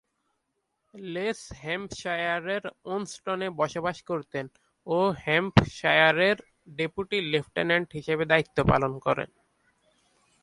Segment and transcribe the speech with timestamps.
[0.93, 2.63] Lace হ্যাম্পশায়ারের
[2.85, 4.45] ওন্সটনে বসবাস করতেন
[4.87, 6.37] ও হ্যাম্পশায়ারের
[6.75, 9.29] ডেপুটি লেফটেন্যান্ট হিসেবে দায়িত্ব পালন করেন।